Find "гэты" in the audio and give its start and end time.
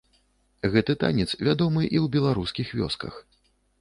0.75-0.95